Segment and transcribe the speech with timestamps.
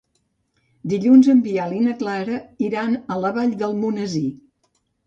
[0.93, 4.29] Dilluns en Biel i na Clara iran a la Vall d'Almonesir.